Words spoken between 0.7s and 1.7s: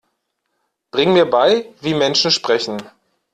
Bring mir bei,